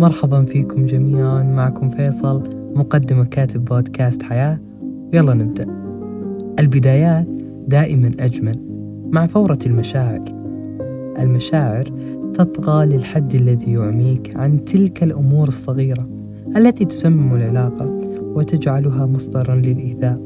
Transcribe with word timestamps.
مرحبا 0.00 0.44
فيكم 0.44 0.86
جميعا 0.86 1.42
معكم 1.42 1.88
فيصل 1.88 2.42
مقدم 2.74 3.20
وكاتب 3.20 3.64
بودكاست 3.64 4.22
حياة. 4.22 4.58
يلا 5.12 5.34
نبدأ. 5.34 5.66
البدايات 6.58 7.28
دائما 7.68 8.10
أجمل 8.20 8.54
مع 9.12 9.26
فورة 9.26 9.58
المشاعر. 9.66 10.24
المشاعر 11.18 11.84
تطغى 12.34 12.86
للحد 12.86 13.34
الذي 13.34 13.72
يعميك 13.72 14.36
عن 14.36 14.64
تلك 14.64 15.02
الأمور 15.02 15.48
الصغيرة 15.48 16.08
التي 16.56 16.84
تسمم 16.84 17.34
العلاقة 17.34 18.00
وتجعلها 18.20 19.06
مصدرا 19.06 19.54
للإيذاء. 19.54 20.20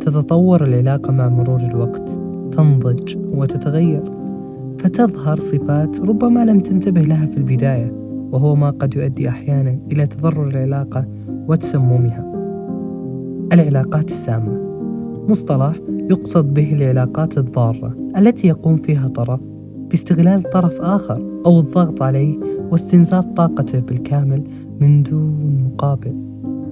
تتطور 0.00 0.64
العلاقة 0.64 1.12
مع 1.12 1.28
مرور 1.28 1.60
الوقت 1.60 2.08
تنضج 2.52 3.16
وتتغير 3.16 4.02
فتظهر 4.78 5.36
صفات 5.36 6.00
ربما 6.00 6.44
لم 6.44 6.60
تنتبه 6.60 7.00
لها 7.00 7.26
في 7.26 7.36
البداية. 7.36 8.07
وهو 8.32 8.54
ما 8.54 8.70
قد 8.70 8.94
يؤدي 8.94 9.28
أحيانا 9.28 9.78
إلى 9.92 10.06
تضرر 10.06 10.48
العلاقة 10.48 11.06
وتسممها. 11.48 12.32
العلاقات 13.52 14.08
السامة. 14.08 14.58
مصطلح 15.28 15.80
يقصد 16.10 16.54
به 16.54 16.72
العلاقات 16.72 17.38
الضارة 17.38 17.96
التي 18.16 18.48
يقوم 18.48 18.76
فيها 18.76 19.08
طرف 19.08 19.40
باستغلال 19.90 20.42
طرف 20.42 20.80
آخر 20.80 21.42
أو 21.46 21.60
الضغط 21.60 22.02
عليه 22.02 22.38
واستنزاف 22.70 23.24
طاقته 23.24 23.80
بالكامل 23.80 24.44
من 24.80 25.02
دون 25.02 25.64
مقابل. 25.64 26.16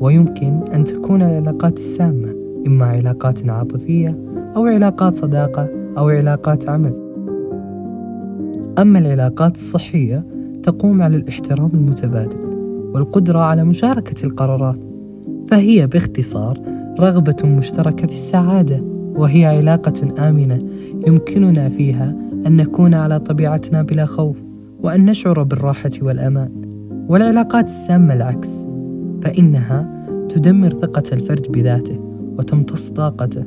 ويمكن 0.00 0.60
أن 0.74 0.84
تكون 0.84 1.22
العلاقات 1.22 1.76
السامة 1.76 2.34
إما 2.66 2.84
علاقات 2.86 3.48
عاطفية 3.48 4.18
أو 4.56 4.66
علاقات 4.66 5.16
صداقة 5.16 5.68
أو 5.98 6.08
علاقات 6.08 6.68
عمل. 6.68 6.94
أما 8.78 8.98
العلاقات 8.98 9.54
الصحية 9.54 10.24
تقوم 10.66 11.02
على 11.02 11.16
الاحترام 11.16 11.70
المتبادل 11.74 12.46
والقدرة 12.94 13.38
على 13.38 13.64
مشاركة 13.64 14.26
القرارات 14.26 14.78
فهي 15.48 15.86
باختصار 15.86 16.58
رغبة 17.00 17.36
مشتركة 17.44 18.06
في 18.06 18.12
السعادة 18.12 18.80
وهي 19.16 19.44
علاقة 19.44 20.28
آمنة 20.28 20.68
يمكننا 21.06 21.68
فيها 21.68 22.16
أن 22.46 22.56
نكون 22.56 22.94
على 22.94 23.18
طبيعتنا 23.18 23.82
بلا 23.82 24.06
خوف 24.06 24.42
وأن 24.82 25.04
نشعر 25.04 25.42
بالراحة 25.42 25.90
والأمان. 26.02 26.50
والعلاقات 27.08 27.64
السامة 27.64 28.14
العكس 28.14 28.66
فإنها 29.22 30.06
تدمر 30.28 30.70
ثقة 30.70 31.04
الفرد 31.12 31.52
بذاته 31.52 31.98
وتمتص 32.38 32.90
طاقته 32.90 33.44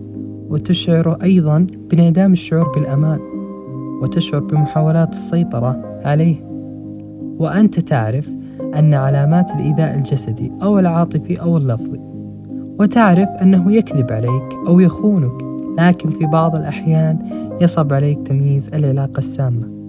وتشعر 0.50 1.17
أيضا 1.23 1.67
بانعدام 1.89 2.33
الشعور 2.33 2.72
بالأمان 2.72 3.20
وتشعر 4.02 4.39
بمحاولات 4.39 5.14
السيطرة 5.14 6.00
عليه. 6.06 6.48
وأنت 7.40 7.80
تعرف 7.80 8.30
أن 8.76 8.94
علامات 8.94 9.52
الإيذاء 9.52 9.95
الجسدي 9.95 10.52
أو 10.62 10.80
العاطفي 10.80 11.42
أو 11.42 11.58
اللفظي 11.58 12.00
وتعرف 12.80 13.30
أنه 13.30 13.72
يكذب 13.72 14.12
عليك 14.12 14.68
أو 14.68 14.80
يخونك 14.80 15.50
لكن 15.80 16.10
في 16.10 16.26
بعض 16.26 16.56
الأحيان 16.56 17.20
يصعب 17.62 17.94
عليك 17.94 18.28
تمييز 18.28 18.70
العلاقة 18.73 19.17
السامة. 19.17 19.80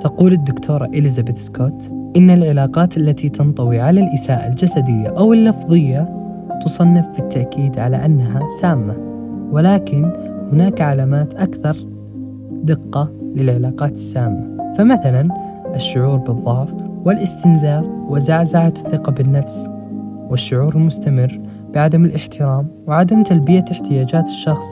تقول 0.00 0.32
الدكتورة 0.32 0.84
إليزابيث 0.84 1.36
سكوت 1.36 1.92
إن 2.16 2.30
العلاقات 2.30 2.96
التي 2.96 3.28
تنطوي 3.28 3.80
على 3.80 4.00
الإساءة 4.00 4.48
الجسدية 4.48 5.08
أو 5.08 5.32
اللفظية 5.32 6.08
تصنف 6.64 7.08
بالتأكيد 7.08 7.78
على 7.78 8.04
أنها 8.04 8.48
سامة 8.48 8.94
ولكن 9.50 10.12
هناك 10.52 10.80
علامات 10.80 11.34
أكثر 11.34 11.76
دقة 12.62 13.12
للعلاقات 13.34 13.92
السامة. 13.92 14.74
فمثلا 14.78 15.45
الشعور 15.74 16.18
بالضعف 16.18 16.74
والاستنزاف 17.04 17.86
وزعزعة 18.08 18.68
الثقة 18.68 19.12
بالنفس 19.12 19.68
والشعور 20.30 20.74
المستمر 20.74 21.40
بعدم 21.74 22.04
الاحترام 22.04 22.68
وعدم 22.86 23.22
تلبية 23.22 23.64
احتياجات 23.72 24.26
الشخص 24.26 24.66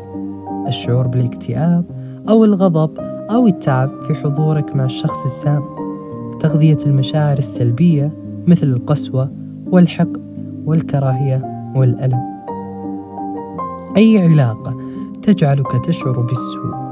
الشعور 0.69 1.07
بالاكتئاب 1.07 1.85
أو 2.29 2.45
الغضب 2.45 2.99
أو 3.31 3.47
التعب 3.47 3.91
في 4.03 4.15
حضورك 4.15 4.77
مع 4.77 4.85
الشخص 4.85 5.25
السام 5.25 5.63
تغذية 6.41 6.79
المشاعر 6.87 7.39
السلبية 7.39 8.13
مثل 8.47 8.67
القسوة 8.67 9.33
والحقد 9.67 10.23
والكراهية 10.65 11.73
والألم. 11.77 12.21
أي 13.97 14.19
علاقة 14.19 14.77
تجعلك 15.23 15.87
تشعر 15.87 16.21
بالسوء؟ 16.21 16.84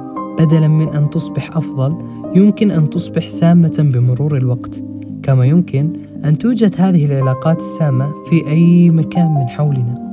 بدلا 0.42 0.68
من 0.68 0.88
أن 0.88 1.10
تصبح 1.10 1.56
أفضل 1.56 1.96
يمكن 2.34 2.70
أن 2.70 2.90
تصبح 2.90 3.28
سامة 3.28 3.76
بمرور 3.78 4.36
الوقت. 4.36 4.84
كما 5.22 5.46
يمكن 5.46 5.92
أن 6.24 6.38
توجد 6.38 6.74
هذه 6.78 7.04
العلاقات 7.04 7.58
السامة 7.58 8.12
في 8.24 8.46
أي 8.48 8.90
مكان 8.90 9.34
من 9.34 9.48
حولنا. 9.48 10.12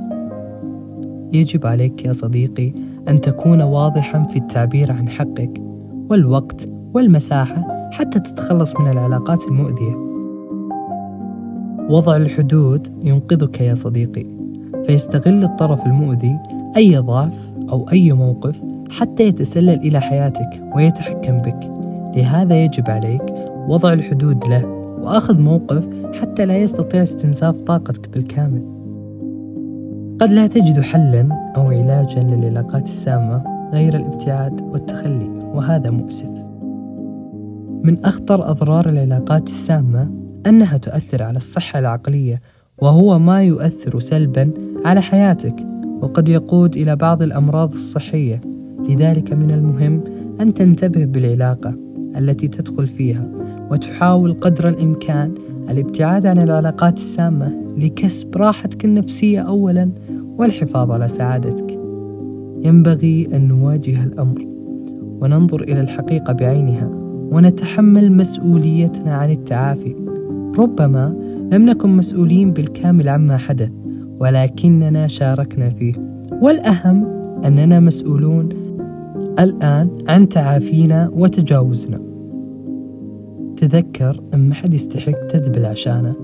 يجب 1.32 1.66
عليك 1.66 2.04
يا 2.04 2.12
صديقي 2.12 2.72
أن 3.08 3.20
تكون 3.20 3.62
واضحا 3.62 4.22
في 4.22 4.36
التعبير 4.36 4.92
عن 4.92 5.08
حقك 5.08 5.62
والوقت 6.10 6.68
والمساحة 6.94 7.90
حتى 7.92 8.20
تتخلص 8.20 8.76
من 8.80 8.90
العلاقات 8.90 9.46
المؤذية. 9.46 9.96
وضع 11.88 12.16
الحدود 12.16 12.88
ينقذك 13.02 13.60
يا 13.60 13.74
صديقي 13.74 14.24
فيستغل 14.86 15.44
الطرف 15.44 15.86
المؤذي 15.86 16.38
أي 16.76 16.96
ضعف 16.96 17.52
أو 17.72 17.88
أي 17.92 18.12
موقف 18.12 18.69
حتى 18.90 19.22
يتسلل 19.22 19.80
إلى 19.80 20.00
حياتك 20.00 20.62
ويتحكم 20.74 21.38
بك. 21.38 21.70
لهذا 22.16 22.64
يجب 22.64 22.90
عليك 22.90 23.22
وضع 23.68 23.92
الحدود 23.92 24.44
له 24.44 24.64
وأخذ 25.00 25.38
موقف 25.38 25.88
حتى 26.14 26.46
لا 26.46 26.56
يستطيع 26.56 27.02
استنزاف 27.02 27.60
طاقتك 27.60 28.08
بالكامل. 28.08 28.62
قد 30.20 30.32
لا 30.32 30.46
تجد 30.46 30.80
حلا 30.80 31.52
أو 31.56 31.70
علاجا 31.70 32.22
للعلاقات 32.22 32.82
السامة 32.82 33.42
غير 33.72 33.96
الابتعاد 33.96 34.62
والتخلي 34.62 35.28
وهذا 35.54 35.90
مؤسف. 35.90 36.30
من 37.82 38.04
أخطر 38.04 38.50
أضرار 38.50 38.88
العلاقات 38.88 39.48
السامة 39.48 40.10
أنها 40.46 40.76
تؤثر 40.76 41.22
على 41.22 41.36
الصحة 41.36 41.78
العقلية 41.78 42.40
وهو 42.78 43.18
ما 43.18 43.42
يؤثر 43.42 43.98
سلبا 43.98 44.50
على 44.84 45.02
حياتك 45.02 45.66
وقد 46.00 46.28
يقود 46.28 46.76
إلى 46.76 46.96
بعض 46.96 47.22
الأمراض 47.22 47.72
الصحية. 47.72 48.40
لذلك 48.88 49.32
من 49.32 49.50
المهم 49.50 50.00
أن 50.40 50.54
تنتبه 50.54 51.04
بالعلاقة 51.04 51.74
التي 52.16 52.48
تدخل 52.48 52.86
فيها 52.86 53.28
وتحاول 53.70 54.32
قدر 54.32 54.68
الإمكان 54.68 55.34
الابتعاد 55.70 56.26
عن 56.26 56.38
العلاقات 56.38 56.98
السامة 56.98 57.54
لكسب 57.78 58.36
راحتك 58.36 58.84
النفسية 58.84 59.40
أولا 59.40 59.90
والحفاظ 60.38 60.90
على 60.90 61.08
سعادتك. 61.08 61.80
ينبغي 62.64 63.28
أن 63.32 63.48
نواجه 63.48 64.04
الأمر 64.04 64.46
وننظر 65.20 65.62
إلى 65.62 65.80
الحقيقة 65.80 66.32
بعينها 66.32 66.90
ونتحمل 67.32 68.12
مسؤوليتنا 68.12 69.14
عن 69.14 69.30
التعافي. 69.30 69.96
ربما 70.58 71.16
لم 71.52 71.66
نكن 71.66 71.90
مسؤولين 71.96 72.50
بالكامل 72.50 73.08
عما 73.08 73.36
حدث 73.36 73.70
ولكننا 74.20 75.06
شاركنا 75.06 75.70
فيه. 75.70 75.92
والأهم 76.42 77.04
أننا 77.44 77.80
مسؤولون 77.80 78.48
الآن 79.40 79.88
عن 80.08 80.28
تعافينا 80.28 81.10
وتجاوزنا. 81.12 82.00
تذكر 83.56 84.20
أن 84.34 84.48
ما 84.48 84.54
حد 84.54 84.74
يستحق 84.74 85.26
تذبل 85.26 85.64
عشانه؟ 85.64 86.14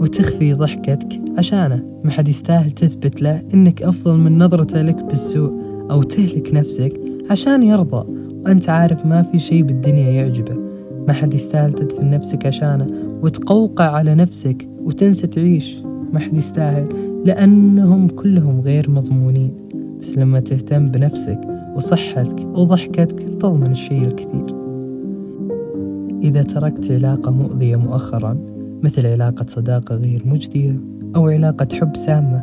وتخفي 0.00 0.54
ضحكتك 0.54 1.20
عشانه. 1.38 1.82
ما 2.04 2.10
حد 2.10 2.28
يستاهل 2.28 2.70
تثبت 2.70 3.22
له 3.22 3.42
إنك 3.54 3.82
أفضل 3.82 4.16
من 4.16 4.38
نظرته 4.38 4.82
لك 4.82 5.04
بالسوء 5.04 5.52
أو 5.90 6.02
تهلك 6.02 6.54
نفسك 6.54 7.00
عشان 7.30 7.62
يرضى. 7.62 8.06
وأنت 8.44 8.68
عارف 8.68 9.06
ما 9.06 9.22
في 9.22 9.38
شيء 9.38 9.62
بالدنيا 9.62 10.10
يعجبه. 10.10 10.56
ما 11.06 11.12
حد 11.12 11.34
يستاهل 11.34 11.72
تدفن 11.72 12.10
نفسك 12.10 12.46
عشانه 12.46 12.86
وتقوقع 13.22 13.84
على 13.84 14.14
نفسك 14.14 14.68
وتنسى 14.84 15.26
تعيش. 15.26 15.82
ما 16.12 16.18
حد 16.18 16.36
يستاهل 16.36 16.88
لأنهم 17.24 18.08
كلهم 18.08 18.60
غير 18.60 18.90
مضمونين. 18.90 19.52
بس 20.00 20.18
لما 20.18 20.40
تهتم 20.40 20.88
بنفسك 20.88 21.55
وصحتك 21.76 22.40
وضحكتك 22.54 23.20
تضمن 23.20 23.70
الشيء 23.70 24.04
الكثير. 24.04 24.54
إذا 26.22 26.42
تركت 26.42 26.90
علاقة 26.90 27.30
مؤذية 27.30 27.76
مؤخرا 27.76 28.38
مثل 28.82 29.06
علاقة 29.06 29.46
صداقة 29.48 29.94
غير 29.94 30.22
مجدية 30.26 30.80
أو 31.16 31.28
علاقة 31.28 31.68
حب 31.72 31.96
سامة 31.96 32.40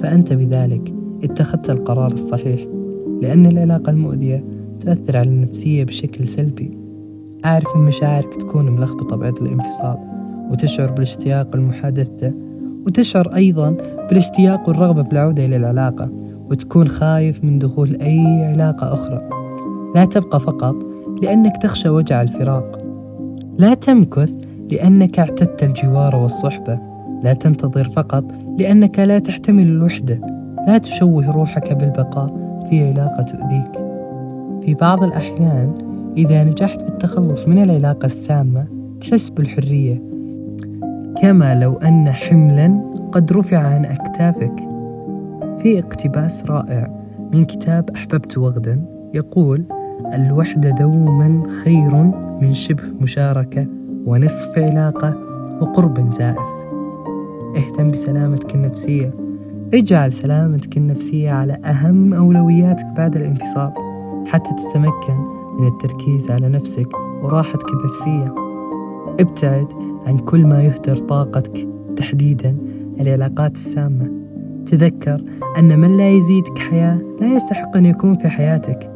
فأنت 0.00 0.32
بذلك 0.32 0.94
اتخذت 1.24 1.70
القرار 1.70 2.12
الصحيح 2.12 2.66
لأن 3.22 3.46
العلاقة 3.46 3.90
المؤذية 3.90 4.44
تؤثر 4.80 5.16
على 5.16 5.28
النفسية 5.28 5.84
بشكل 5.84 6.28
سلبي. 6.28 6.70
أعرف 7.44 7.76
أن 7.76 7.80
مشاعرك 7.80 8.34
تكون 8.34 8.70
ملخبطة 8.70 9.16
بعد 9.16 9.36
الانفصال 9.42 9.96
وتشعر 10.50 10.90
بالاشتياق 10.90 11.56
لمحادثته 11.56 12.32
وتشعر 12.86 13.34
أيضا 13.34 13.76
بالاشتياق 14.08 14.68
والرغبة 14.68 15.02
في 15.02 15.12
العودة 15.12 15.44
إلى 15.44 15.56
العلاقة. 15.56 16.25
وتكون 16.50 16.88
خايف 16.88 17.44
من 17.44 17.58
دخول 17.58 17.96
أي 18.00 18.44
علاقة 18.44 18.94
أخرى. 18.94 19.28
لا 19.94 20.04
تبقى 20.04 20.40
فقط 20.40 20.76
لأنك 21.22 21.56
تخشى 21.56 21.88
وجع 21.88 22.22
الفراق. 22.22 22.78
لا 23.58 23.74
تمكث 23.74 24.32
لأنك 24.70 25.18
اعتدت 25.18 25.62
الجوار 25.62 26.16
والصحبة. 26.16 26.78
لا 27.22 27.32
تنتظر 27.32 27.84
فقط 27.84 28.24
لأنك 28.58 28.98
لا 28.98 29.18
تحتمل 29.18 29.66
الوحدة. 29.66 30.20
لا 30.66 30.78
تشوه 30.78 31.30
روحك 31.30 31.72
بالبقاء 31.72 32.26
في 32.70 32.88
علاقة 32.88 33.22
تؤذيك. 33.22 33.72
في 34.62 34.74
بعض 34.74 35.04
الأحيان 35.04 35.72
إذا 36.16 36.44
نجحت 36.44 36.82
بالتخلص 36.82 37.48
من 37.48 37.62
العلاقة 37.62 38.06
السامة 38.06 38.66
تحس 39.00 39.28
بالحرية. 39.28 40.02
كما 41.22 41.60
لو 41.60 41.74
أن 41.74 42.10
حملا 42.10 42.80
قد 43.12 43.32
رفع 43.32 43.58
عن 43.58 43.84
أكتافك. 43.84 44.75
في 45.58 45.78
اقتباس 45.78 46.44
رائع 46.44 47.06
من 47.32 47.44
كتاب 47.44 47.90
أحببت 47.90 48.38
وغدا 48.38 48.82
يقول 49.14 49.64
الوحدة 50.14 50.70
دوما 50.70 51.42
خير 51.64 51.94
من 52.42 52.54
شبه 52.54 52.82
مشاركة 53.00 53.66
ونصف 54.06 54.58
علاقة 54.58 55.16
وقرب 55.60 56.10
زائف. 56.10 56.66
اهتم 57.56 57.90
بسلامتك 57.90 58.54
النفسية. 58.54 59.14
اجعل 59.74 60.12
سلامتك 60.12 60.76
النفسية 60.76 61.30
على 61.30 61.52
أهم 61.64 62.14
أولوياتك 62.14 62.86
بعد 62.96 63.16
الانفصال 63.16 63.72
حتى 64.26 64.50
تتمكن 64.50 65.16
من 65.58 65.66
التركيز 65.66 66.30
على 66.30 66.48
نفسك 66.48 66.88
وراحتك 67.22 67.66
النفسية. 67.70 68.34
ابتعد 69.20 69.66
عن 70.06 70.18
كل 70.18 70.46
ما 70.46 70.62
يهدر 70.62 70.96
طاقتك 70.96 71.68
تحديدا 71.96 72.56
العلاقات 73.00 73.54
السامة. 73.54 74.25
تذكر 74.66 75.22
أن 75.58 75.78
من 75.78 75.96
لا 75.96 76.10
يزيدك 76.10 76.58
حياة 76.58 76.98
لا 77.20 77.34
يستحق 77.34 77.76
أن 77.76 77.86
يكون 77.86 78.14
في 78.18 78.28
حياتك. 78.28 78.92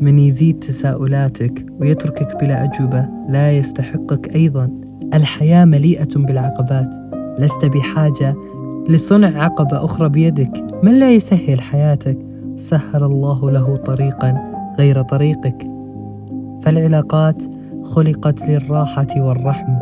من 0.00 0.18
يزيد 0.18 0.58
تساؤلاتك 0.58 1.66
ويتركك 1.80 2.40
بلا 2.40 2.64
أجوبة 2.64 3.08
لا 3.28 3.52
يستحقك 3.52 4.34
أيضا. 4.34 4.70
الحياة 5.14 5.64
مليئة 5.64 6.08
بالعقبات. 6.16 6.90
لست 7.38 7.64
بحاجة 7.64 8.36
لصنع 8.88 9.44
عقبة 9.44 9.84
أخرى 9.84 10.08
بيدك. 10.08 10.64
من 10.82 10.98
لا 10.98 11.10
يسهل 11.10 11.60
حياتك؟ 11.60 12.18
سهل 12.56 13.02
الله 13.04 13.50
له 13.50 13.76
طريقا 13.76 14.52
غير 14.78 15.02
طريقك. 15.02 15.66
فالعلاقات 16.62 17.42
خلقت 17.84 18.48
للراحة 18.48 19.06
والرحمة. 19.16 19.78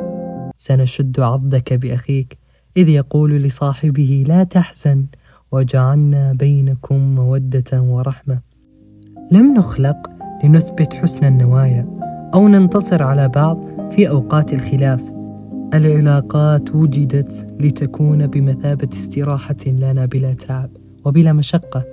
سنشد 0.57 1.21
عضدك 1.21 1.73
بأخيك. 1.73 2.46
إذ 2.77 2.89
يقول 2.89 3.33
لصاحبه 3.33 4.25
لا 4.29 4.45
تحزن 4.45 5.07
وجعلنا 5.53 6.33
بينكم 6.33 7.15
مودة 7.15 7.83
ورحمة. 7.83 8.41
لم 9.33 9.55
نخلق 9.55 10.11
لنثبت 10.45 10.95
حسن 10.95 11.27
النوايا 11.27 11.99
أو 12.35 12.49
ننتصر 12.49 13.03
على 13.03 13.29
بعض 13.29 13.65
في 13.91 14.09
أوقات 14.09 14.53
الخلاف. 14.53 15.03
العلاقات 15.75 16.75
وجدت 16.75 17.47
لتكون 17.61 18.27
بمثابة 18.27 18.89
استراحة 18.93 19.57
لنا 19.67 20.07
بلا 20.07 20.33
تعب 20.33 20.71
وبلا 21.05 21.33
مشقة. 21.33 21.85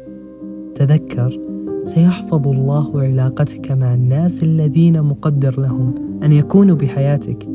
تذكر 0.76 1.40
سيحفظ 1.84 2.48
الله 2.48 3.02
علاقتك 3.02 3.72
مع 3.72 3.94
الناس 3.94 4.44
الذين 4.44 5.02
مقدر 5.02 5.60
لهم 5.60 5.96
أن 6.24 6.32
يكونوا 6.32 6.76
بحياتك. 6.76 7.48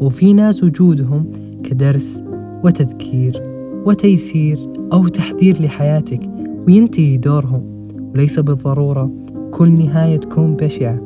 وفي 0.00 0.32
ناس 0.32 0.64
وجودهم 0.64 1.30
كدرس 1.64 2.24
وتذكير 2.64 3.42
وتيسير 3.86 4.58
أو 4.92 5.08
تحذير 5.08 5.62
لحياتك 5.62 6.20
وينتهي 6.66 7.16
دورهم. 7.16 7.88
وليس 8.14 8.38
بالضرورة 8.38 9.10
كل 9.50 9.70
نهاية 9.70 10.16
تكون 10.16 10.56
بشعة 10.56 11.00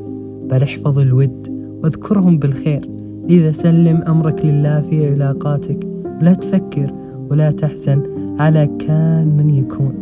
بل 0.51 0.63
احفظ 0.63 0.99
الود 0.99 1.49
واذكرهم 1.83 2.39
بالخير. 2.39 2.91
إذا 3.29 3.53
سلم 3.53 3.97
أمرك 3.97 4.45
لله 4.45 4.81
في 4.81 5.11
علاقاتك 5.13 5.87
ولا 6.21 6.35
تفكر 6.35 6.95
ولا 7.31 7.51
تحزن 7.51 8.03
على 8.41 8.67
كان 8.79 9.37
من 9.37 9.51
يكون. 9.51 9.95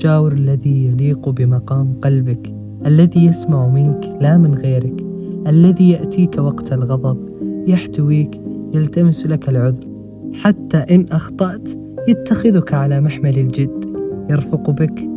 جاور 0.00 0.32
الذي 0.32 0.86
يليق 0.86 1.28
بمقام 1.28 1.94
قلبك 2.00 2.54
الذي 2.86 3.26
يسمع 3.26 3.68
منك 3.68 4.18
لا 4.20 4.36
من 4.38 4.54
غيرك 4.54 5.04
الذي 5.46 5.90
يأتيك 5.90 6.38
وقت 6.38 6.72
الغضب 6.72 7.18
يحتويك 7.66 8.30
يلتمس 8.74 9.26
لك 9.26 9.48
العذر. 9.48 9.95
حتى 10.34 10.76
إن 10.76 11.04
أخطأت 11.12 11.68
يتخذك 12.08 12.74
على 12.74 13.00
محمل 13.00 13.38
الجد. 13.38 13.84
يرفق 14.30 14.70
بك 14.70 15.08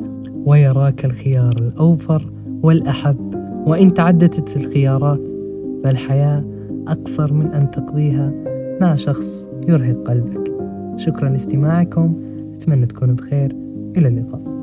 ويراك 0.45 1.05
الخيار 1.05 1.55
الأوفر 1.59 2.31
والأحب. 2.63 3.35
وإن 3.67 3.93
تعددت 3.93 4.57
الخيارات 4.57 5.29
فالحياة 5.83 6.45
أقصر 6.87 7.33
من 7.33 7.47
أن 7.47 7.71
تقضيها 7.71 8.33
مع 8.81 8.95
شخص 8.95 9.49
يرهق 9.67 10.07
قلبك. 10.07 10.51
شكرا 10.95 11.29
لاستماعكم. 11.29 12.15
أتمنى 12.53 12.85
تكونوا 12.85 13.15
بخير. 13.15 13.55
إلى 13.97 14.07
اللقاء. 14.07 14.58